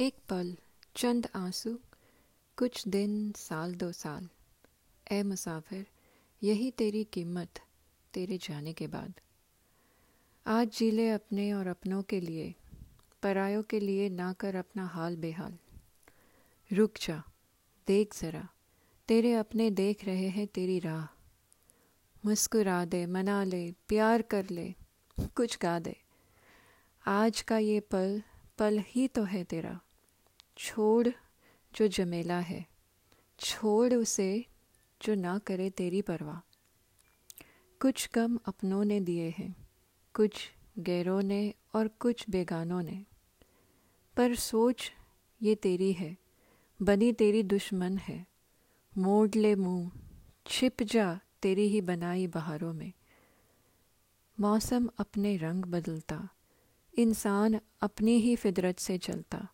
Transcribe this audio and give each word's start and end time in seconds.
एक 0.00 0.14
पल, 0.28 0.56
चंद 0.96 1.28
आँसू, 1.34 1.78
कुछ 2.56 2.88
दिन, 2.88 3.32
साल 3.32 3.74
दो 3.74 3.92
साल। 3.92 4.28
ए 5.12 5.22
मुसाफिर, 5.22 5.86
यही 6.42 6.70
तेरी 6.70 7.04
कीमत, 7.04 7.60
तेरे 8.14 8.38
जाने 8.38 8.72
के 8.72 8.86
बाद। 8.86 9.14
आज 10.46 10.68
जी 10.68 10.90
ले 10.90 11.10
अपने 11.10 11.52
और 11.52 11.66
अपनों 11.66 12.02
के 12.02 12.20
लिए, 12.20 12.54
परायों 13.22 13.62
के 13.62 13.80
लिए 13.80 14.08
ना 14.08 14.32
कर 14.32 14.54
अपना 14.54 14.86
हाल 14.86 15.16
बेहाल। 15.16 15.58
रुक 16.72 16.94
जा, 17.02 17.22
देख 17.86 18.14
ज़रा, 18.16 18.48
तेरे 19.08 19.34
अपने 19.34 19.70
देख 19.70 20.04
रहे 20.04 20.28
हैं 20.28 20.46
तेरी 20.46 20.78
राह। 20.78 21.06
मुस्कुरा 22.24 22.84
दे, 22.84 23.06
मना 23.06 23.44
ले, 23.44 23.72
प्यार 23.72 24.22
कर 24.22 24.50
ले, 24.50 24.74
कुछ 25.20 25.58
गा 25.58 25.78
दे। 25.78 25.96
आज 27.06 27.40
का 27.40 27.58
ये 27.58 27.80
पल 27.80 28.22
पल 28.58 28.78
ही 28.78 29.08
तो 29.08 29.22
है 29.22 29.44
तेरा। 29.44 29.80
छोड़ 30.58 31.08
जो 31.74 31.88
जमेला 31.88 32.38
है, 32.38 32.66
छोड़ 33.38 33.94
उसे 33.94 34.46
जो 35.02 35.14
ना 35.14 35.38
करे 35.38 35.70
तेरी 35.70 36.02
परवाह। 36.02 36.38
कुछ 37.80 38.06
कम 38.06 38.38
अपनों 38.46 38.84
ने 38.84 39.00
दिए 39.00 39.34
हैं, 39.38 39.68
कुछ 40.14 40.52
गैरों 40.78 41.22
ने 41.22 41.54
और 41.74 41.88
कुछ 41.88 42.30
बेगानों 42.30 42.82
ने। 42.82 43.04
पर 44.16 44.34
सोच 44.34 44.92
ये 45.42 45.54
तेरी 45.54 45.92
है, 45.92 46.16
बनी 46.82 47.12
तेरी 47.12 47.42
दुश्मन 47.42 47.98
है। 47.98 48.26
मोड़ 48.98 49.30
ले 49.36 49.54
मुँह, 49.54 49.90
छिप 50.46 50.82
जा 50.82 51.20
तेरी 51.42 51.68
ही 51.68 51.80
बनाई 51.80 52.26
बहारों 52.26 52.72
में। 52.72 52.92
मौसम 54.40 54.88
अपने 54.98 55.36
रंग 55.36 55.64
बदलता, 55.64 56.28
इंसान 56.98 57.60
अपनी 57.80 58.18
ही 58.18 58.36
फितरत 58.36 58.78
से 58.78 58.98
चलता। 58.98 59.48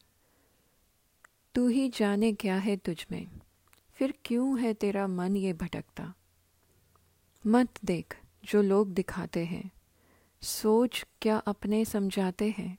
तू 1.55 1.69
ही 1.69 1.88
जाने 1.88 2.33
क्या 2.33 2.56
है 2.56 2.77
तुझ 2.77 3.06
में। 3.11 3.41
फिर 3.92 4.14
क्यों 4.25 4.61
है 4.61 4.75
तेरा 4.75 5.06
मन 5.06 5.36
ये 5.36 5.53
भटकता? 5.53 6.14
मत 7.47 7.84
देख 7.84 8.19
जो 8.44 8.62
लोग 8.62 8.92
दिखाते 8.92 9.44
हैं। 9.44 9.70
सोच 10.42 11.06
क्या 11.20 11.36
अपने 11.36 11.84
समझाते 11.84 12.55
हैं। 12.59 12.78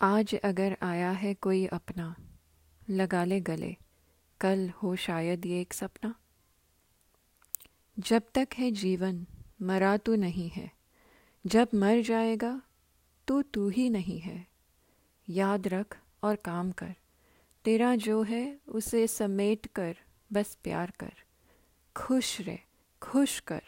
आज 0.00 0.34
अगर 0.34 0.76
आया 0.82 1.10
है 1.10 1.34
कोई 1.34 1.66
अपना, 1.66 2.16
लगा 2.90 3.24
ले 3.24 3.40
गले। 3.40 3.76
कल 4.40 4.70
हो 4.70 4.96
शायद 4.96 5.46
ये 5.46 5.60
एक 5.60 5.74
सपना। 5.74 6.14
जब 7.98 8.22
तक 8.34 8.48
है 8.54 8.70
जीवन, 8.70 9.26
मरा 9.62 9.96
तू 9.96 10.14
नहीं 10.14 10.48
है। 10.48 10.72
जब 11.46 11.68
मर 11.74 12.00
जाएगा 12.00 12.62
तो 13.26 13.42
तू 13.42 13.68
ही 13.68 13.90
नहीं 13.90 14.20
है। 14.20 14.46
याद 15.28 15.68
रख 15.68 15.98
और 16.22 16.36
काम 16.36 16.72
कर। 16.72 16.96
तेरा 17.64 17.96
जो 17.96 18.22
है, 18.22 18.60
उसे 18.68 19.06
समेट 19.06 19.66
कर, 19.66 19.96
बस 20.32 20.58
प्यार 20.62 20.92
कर। 21.00 21.12
खुश 21.96 22.40
रह, 22.40 22.58
खुश 23.02 23.40
कर। 23.40 23.62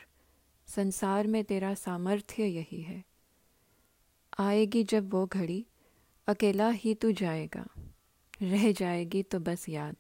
संसार 0.67 1.27
में 1.27 1.45
तेरा 1.45 1.75
सामर्थ्य 1.75 2.45
यही 2.45 2.83
है। 2.83 3.05
आएगी 4.39 4.85
जब 4.85 5.15
वो 5.15 5.27
घड़ी, 5.27 5.67
अकेला 6.27 6.69
ही 6.69 6.95
तू 6.95 7.13
जाएगा। 7.13 7.67
रह 8.43 8.73
जाएगी 8.73 9.23
तो 9.23 9.41
बस 9.41 9.69
याद। 9.69 9.97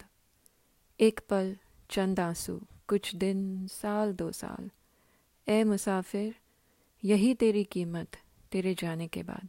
एक 1.00 1.20
पल, 1.28 1.56
चंद 1.90 2.20
आँसू, 2.20 2.62
कुछ 2.88 3.14
दिन, 3.14 3.66
साल, 3.66 4.12
दो 4.12 4.32
साल। 4.32 4.70
ए 5.48 5.64
मुसाफिर, 5.64 6.38
यही 7.04 7.34
तेरी 7.34 7.64
कीमत, 7.64 8.16
तेरे 8.52 8.74
जाने 8.74 9.08
के 9.08 9.22
बाद। 9.22 9.48